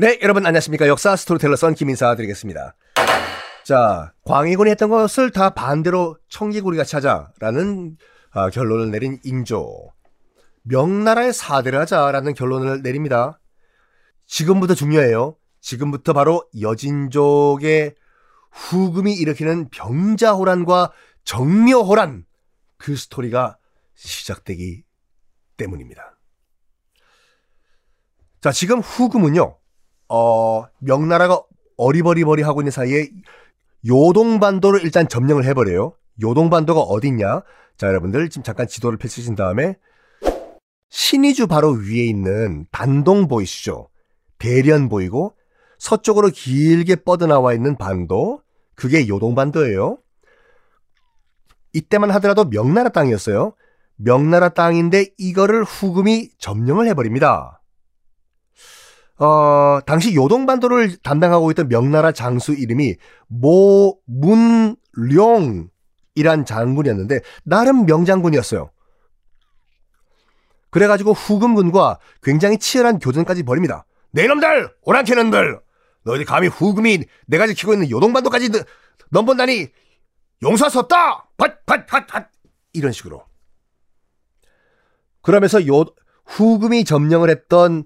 [0.00, 0.86] 네, 여러분 안녕하십니까.
[0.86, 2.76] 역사 스토리텔러 썬킴 인사 드리겠습니다.
[3.64, 7.96] 자, 광해군이 했던 것을 다 반대로 청개구리같이 하자라는
[8.30, 9.90] 아, 결론을 내린 인조.
[10.62, 13.40] 명나라의 사대를 하자라는 결론을 내립니다.
[14.28, 15.36] 지금부터 중요해요.
[15.60, 17.96] 지금부터 바로 여진족의
[18.52, 20.92] 후금이 일으키는 병자호란과
[21.24, 22.24] 정묘호란
[22.76, 23.58] 그 스토리가
[23.96, 24.84] 시작되기
[25.56, 26.16] 때문입니다.
[28.40, 29.58] 자, 지금 후금은요,
[30.08, 31.42] 어, 명나라가
[31.76, 33.08] 어리버리버리 하고 있는 사이에
[33.86, 35.92] 요동반도를 일단 점령을 해버려요.
[36.22, 37.42] 요동반도가 어딨냐?
[37.76, 39.76] 자, 여러분들 지금 잠깐 지도를 펼치신 다음에
[40.90, 43.88] 신의주 바로 위에 있는 단동 보이시죠?
[44.38, 45.34] 대련 보이고
[45.78, 48.42] 서쪽으로 길게 뻗어나와 있는 반도
[48.74, 49.98] 그게 요동반도예요.
[51.72, 53.52] 이때만 하더라도 명나라 땅이었어요.
[53.96, 57.57] 명나라 땅인데 이거를 후금이 점령을 해버립니다.
[59.18, 62.94] 어, 당시 요동반도를 담당하고 있던 명나라 장수 이름이
[63.26, 64.78] 모문룡이란
[66.46, 68.70] 장군이었는데 나름 명장군이었어요.
[70.70, 73.84] 그래가지고 후금군과 굉장히 치열한 교전까지 벌입니다.
[74.12, 74.70] 내 놈들!
[74.82, 75.60] 오랑캐놈들!
[76.04, 78.50] 너희들 감히 후금이 내가 지키고 있는 요동반도까지
[79.10, 79.68] 넘본다니!
[81.86, 82.06] 밭!
[82.06, 82.30] 밭!
[82.72, 83.24] 이런 식으로.
[85.22, 85.84] 그러면서 요,
[86.26, 87.84] 후금이 점령을 했던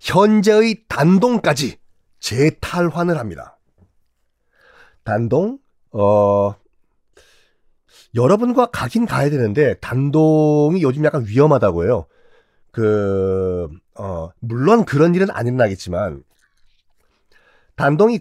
[0.00, 1.78] 현재의 단동까지
[2.20, 3.58] 재탈환을 합니다.
[5.04, 5.58] 단동,
[5.92, 6.54] 어,
[8.14, 12.06] 여러분과 가긴 가야 되는데, 단동이 요즘 약간 위험하다고 해요.
[12.70, 16.22] 그, 어, 물론 그런 일은 안 일어나겠지만,
[17.76, 18.20] 단동이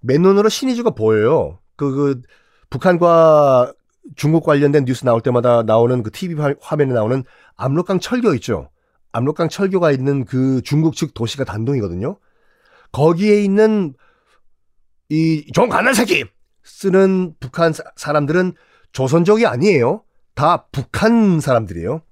[0.00, 1.58] 맨눈으로 신의주가 보여요.
[1.76, 2.22] 그, 그,
[2.70, 3.72] 북한과
[4.16, 7.24] 중국 관련된 뉴스 나올 때마다 나오는 그 TV 화면에 나오는
[7.56, 8.70] 압록강 철교 있죠.
[9.12, 12.18] 압록강 철교가 있는 그 중국 측 도시가 단동이거든요.
[12.92, 13.94] 거기에 있는
[15.10, 16.24] 이 종 가난 새끼
[16.62, 18.52] 쓰는 북한 사람들은
[18.92, 20.04] 조선족이 아니에요.
[20.34, 22.02] 다 북한 사람들이에요.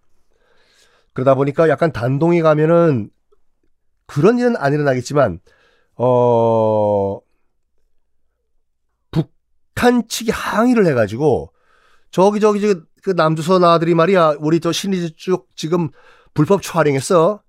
[1.13, 3.11] 그러다 보니까 약간 단동에 가면은
[4.07, 5.41] 그런 일은 안 일어나겠지만
[5.97, 7.21] 어
[9.11, 11.53] 북한 측이 항의를 해가지고
[12.11, 15.91] 저기 저기 저기 그 남조선 아들이 말이야 우리 저 신의주 쪽 지금
[16.37, 17.43] 불법 촬영했어.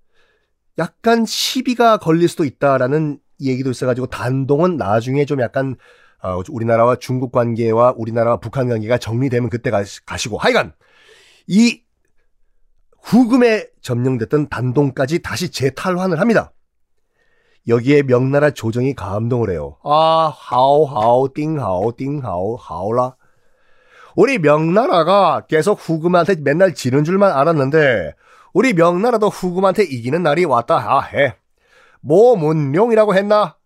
[0.78, 5.76] 약간 시비가 걸릴 수도 있다라는 얘기도 있어가지고 단동은 나중에 좀 약간
[6.22, 10.72] 어, 우리나라와 중국 관계와 우리나라와 북한 관계가 정리되면 그때 가시고 하여간
[11.46, 11.82] 이
[13.02, 16.52] 후금에 점령됐던 단동까지 다시 재탈환을 합니다.
[17.68, 19.76] 여기에 명나라 조정이 감동을 해요.
[19.84, 23.14] 아, 하오, 하오, 띵, 하오, 띵, 하오, 하오라.
[24.16, 28.14] 우리 명나라가 계속 후금한테 맨날 지는 줄만 알았는데
[28.58, 31.36] 우리 명나라도 후금한테 이기는 날이 왔다 해.
[32.00, 33.56] 모문룡이라고 했나?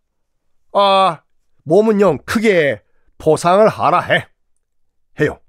[0.75, 1.23] 아,
[1.63, 2.83] 모문룡 크게
[3.17, 4.29] 포상을 하라 해.
[5.19, 5.41] 해요.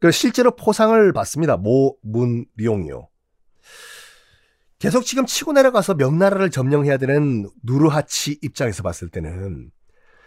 [0.00, 1.58] 그 실제로 포상을 받습니다.
[1.58, 3.08] 모문룡이요.
[4.80, 9.70] 계속 지금 치고 내려가서 명나라를 점령해야 되는 누르하치 입장에서 봤을 때는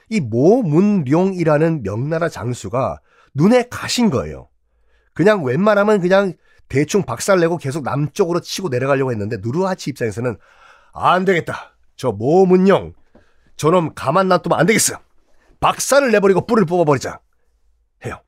[0.08, 3.02] 이 모문룡이라는 명나라 장수가
[3.34, 4.48] 눈에 가신 거예요.
[5.14, 6.36] 그냥 웬만하면 그냥
[6.72, 10.38] 대충 박살내고 계속 남쪽으로 치고 내려가려고 했는데 누르하치 입장에서는
[10.94, 11.76] 안 되겠다.
[11.98, 12.94] 저 모문용
[13.58, 14.98] 저놈 가만 놔두면 안 되겠어.
[15.60, 17.20] 박살을 내버리고 뿔을 뽑아버리자.
[18.06, 18.22] 해요.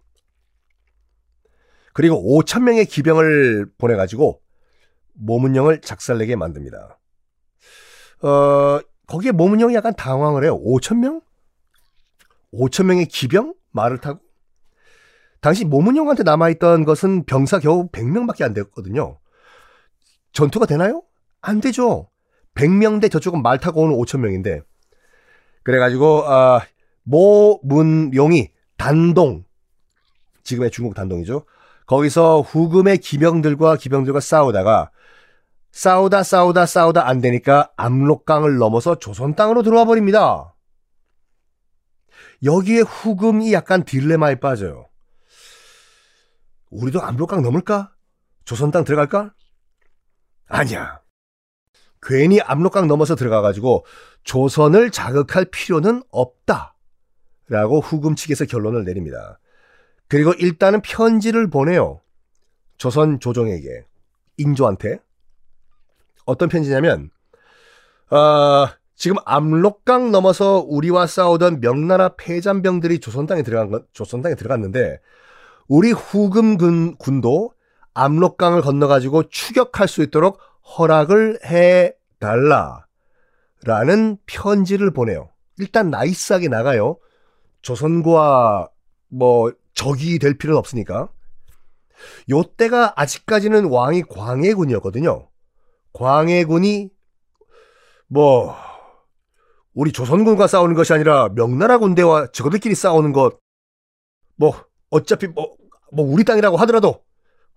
[1.94, 4.42] 그리고 5천 명의 기병을 보내가지고
[5.14, 7.00] 모문영을 작살내게 만듭니다.
[8.24, 10.62] 어, 거기에 모문영이 약간 당황을 해요.
[10.62, 11.22] 5천 명?
[12.52, 13.54] 5천 명의 기병?
[13.72, 14.20] 말을 타고?
[15.44, 19.20] 당시 모문영한테 남아있던 것은 병사 겨우 100명밖에 안 됐거든요.
[20.32, 21.04] 전투가 되나요?
[21.42, 22.08] 안 되죠.
[22.56, 24.64] 100명 대 저쪽은 말 타고 오는 5천명인데
[25.64, 26.62] 그래가지고 아,
[27.04, 29.44] 모문용이 단동
[30.44, 31.46] 지금의 중국 단동이죠.
[31.88, 34.92] 거기서 후금의 기병들과 기병들과 싸우다가
[35.74, 40.56] 싸우다 싸우다 싸우다 안 되니까 압록강을 넘어서 조선 땅으로 들어와 버립니다.
[42.46, 44.88] 여기에 후금이 약간 딜레마에 빠져요.
[46.74, 47.94] 우리도 압록강 넘을까?
[48.46, 49.34] 조선 땅 들어갈까?
[50.48, 51.00] 아니야.
[52.02, 53.86] 괜히 압록강 넘어서 들어가가지고
[54.24, 56.76] 조선을 자극할 필요는 없다.
[57.48, 59.40] 라고 후금 측에서 결론을 내립니다.
[60.08, 62.02] 그리고 일단은 편지를 보내요.
[62.78, 63.86] 조선 조정에게.
[64.38, 65.00] 인조한테.
[66.26, 67.10] 어떤 편지냐면,
[68.10, 75.00] 어, 지금 압록강 넘어서 우리와 싸우던 명나라 패잔병들이 조선 땅에 들어간 건, 조선 땅에 들어갔는데,
[75.68, 77.54] 우리 후금 군, 군도
[77.94, 80.40] 압록강을 건너가지고 추격할 수 있도록
[80.78, 82.86] 허락을 해 달라.
[83.64, 85.30] 라는 편지를 보내요.
[85.58, 86.98] 일단 나이스하게 나가요.
[87.62, 88.70] 조선과
[89.10, 91.10] 뭐 적이 될 필요는 없으니까.
[92.32, 95.30] 요 때가 아직까지는 왕이 광해군이었거든요.
[95.94, 96.90] 광해군이
[98.08, 98.56] 뭐
[99.74, 103.44] 우리 조선군과 싸우는 것이 아니라 명나라 군대와 저들끼리 싸우는 것
[104.36, 104.54] 뭐
[104.94, 105.56] 어차피 뭐,
[105.92, 107.04] 뭐 우리 땅이라고 하더라도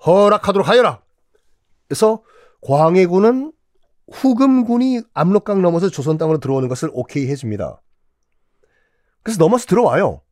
[0.05, 1.03] 허락하도록 하여라.
[1.87, 2.23] 그래서
[2.63, 3.53] 광해군은
[4.13, 7.83] 후금군이 압록강 넘어서 조선 땅으로 들어오는 것을 오케이 해줍니다.
[9.23, 10.23] 그래서 넘어서 들어와요.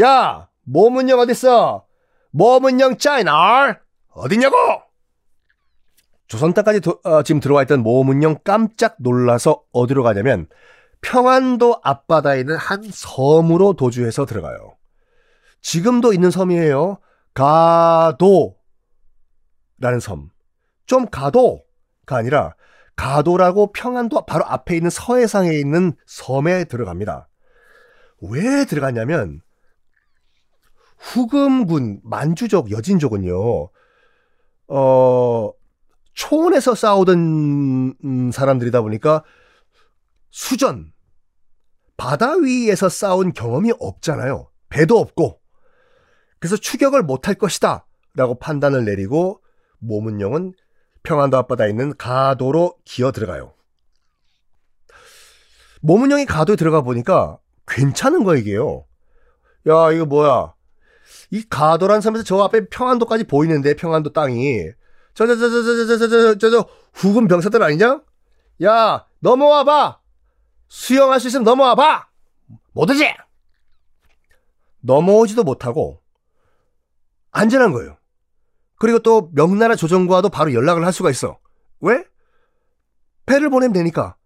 [0.00, 1.86] 야, 모문영 어딨어?
[2.30, 3.78] 모문영 짜이나
[4.10, 4.56] 어딨냐고?
[6.26, 10.46] 조선 땅까지 도, 어, 지금 들어와 있던 모문영 깜짝 놀라서 어디로 가냐면
[11.00, 14.77] 평안도 앞바다에 있는 한 섬으로 도주해서 들어가요.
[15.60, 16.98] 지금도 있는 섬이에요.
[17.34, 18.58] 가도라는
[20.00, 20.30] 섬.
[20.86, 22.54] 좀 가도가 아니라
[22.96, 27.28] 가도라고 평안도 바로 앞에 있는 서해상에 있는 섬에 들어갑니다.
[28.22, 29.40] 왜 들어갔냐면
[30.98, 33.70] 후금군 만주족 여진족은요.
[34.68, 35.52] 어
[36.14, 39.22] 초원에서 싸우던 음, 사람들이다 보니까
[40.30, 40.92] 수전
[41.96, 44.50] 바다 위에서 싸운 경험이 없잖아요.
[44.68, 45.40] 배도 없고
[46.40, 49.42] 그래서 추격을 못할 것이다 라고 판단을 내리고
[49.78, 50.54] 모문용은
[51.02, 53.54] 평안도 앞바다에 있는 가도로 기어 들어가요.
[55.80, 58.84] 모문용이 가도에 들어가 보니까 괜찮은 거야 이게요.
[59.68, 60.54] 야 이거 뭐야
[61.30, 64.70] 이 가도란 섬에서 저 앞에 평안도까지 보이는데 평안도 땅이
[65.14, 68.02] 저 저 저 저 저 저 저 저 저 저 후금 병사들 아니냐?
[68.64, 70.00] 야 넘어와 봐
[70.68, 72.08] 수영할 수 있으면 넘어와 봐
[72.72, 73.04] 못오지
[74.80, 76.00] 넘어오지도 못하고
[77.30, 77.96] 안전한 거예요.
[78.78, 81.38] 그리고 또 명나라 조정과도 바로 연락을 할 수가 있어.
[81.80, 82.04] 왜?
[83.26, 84.16] 배를 보내면 되니까.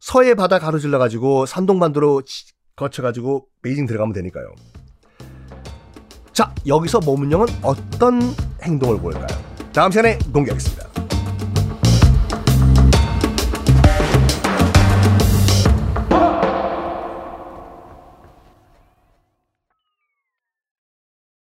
[0.00, 2.22] 서해 바다 가로질러 가지고 산동반도로
[2.76, 4.54] 거쳐 가지고 베이징 들어가면 되니까요.
[6.32, 8.20] 자, 여기서 모문영은 어떤
[8.62, 9.26] 행동을 보일까요?
[9.72, 10.85] 다음 시간에 공개하겠습니다.